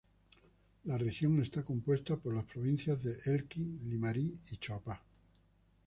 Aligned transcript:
La 0.85 0.97
región 0.97 1.39
está 1.43 1.61
compuesta 1.61 2.15
por 2.15 2.33
las 2.33 2.45
provincias 2.45 3.03
de 3.03 3.11
Elqui, 3.31 3.81
Limarí 3.83 4.33
y 4.51 4.57
Choapa. 4.57 4.99